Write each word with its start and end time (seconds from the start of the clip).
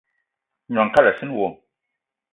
Gnong 0.69 0.91
kalassina 0.93 1.33
wo. 1.39 1.47